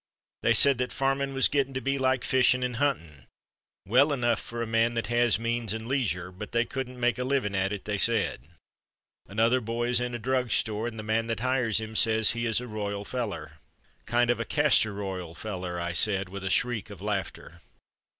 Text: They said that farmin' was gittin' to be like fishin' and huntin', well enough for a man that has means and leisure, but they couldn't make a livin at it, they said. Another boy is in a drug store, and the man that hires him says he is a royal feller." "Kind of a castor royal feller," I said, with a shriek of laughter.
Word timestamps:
They 0.41 0.55
said 0.55 0.79
that 0.79 0.91
farmin' 0.91 1.31
was 1.35 1.47
gittin' 1.47 1.75
to 1.75 1.79
be 1.79 1.99
like 1.99 2.23
fishin' 2.23 2.63
and 2.63 2.77
huntin', 2.77 3.27
well 3.85 4.11
enough 4.11 4.39
for 4.41 4.63
a 4.63 4.65
man 4.65 4.95
that 4.95 5.05
has 5.13 5.37
means 5.37 5.73
and 5.73 5.87
leisure, 5.87 6.31
but 6.31 6.53
they 6.53 6.65
couldn't 6.65 6.99
make 6.99 7.19
a 7.19 7.23
livin 7.23 7.53
at 7.53 7.71
it, 7.71 7.85
they 7.85 7.99
said. 7.99 8.41
Another 9.27 9.61
boy 9.61 9.89
is 9.89 9.99
in 10.01 10.15
a 10.15 10.17
drug 10.17 10.49
store, 10.49 10.87
and 10.87 10.97
the 10.97 11.03
man 11.03 11.27
that 11.27 11.41
hires 11.41 11.79
him 11.79 11.95
says 11.95 12.31
he 12.31 12.47
is 12.47 12.59
a 12.59 12.67
royal 12.67 13.05
feller." 13.05 13.59
"Kind 14.07 14.31
of 14.31 14.39
a 14.39 14.43
castor 14.43 14.91
royal 14.95 15.35
feller," 15.35 15.79
I 15.79 15.91
said, 15.93 16.29
with 16.29 16.43
a 16.43 16.49
shriek 16.49 16.89
of 16.89 17.03
laughter. 17.03 17.61